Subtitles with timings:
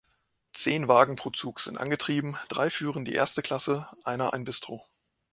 [0.53, 4.83] Zehn Wagen pro Zug sind angetrieben, drei führen die erste Klasse, einer ein Bistro.